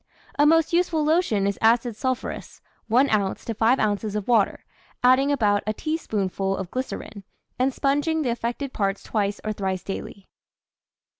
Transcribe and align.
A 0.39 0.47
most 0.47 0.73
useful 0.73 1.03
lotion 1.03 1.45
is 1.45 1.59
acid 1.61 1.95
sulphurous, 1.95 2.59
1 2.87 3.11
oz. 3.11 3.45
to 3.45 3.53
5 3.53 3.79
oz. 3.79 4.15
of 4.15 4.27
water, 4.27 4.65
adding 5.03 5.31
about 5.31 5.61
a 5.67 5.73
teaspoonful 5.73 6.57
of 6.57 6.71
glycerine, 6.71 7.23
and 7.59 7.71
sponging 7.71 8.23
the 8.23 8.31
affected 8.31 8.73
parts 8.73 9.03
twice 9.03 9.39
or 9.43 9.53
thrice 9.53 9.83
daily. 9.83 10.27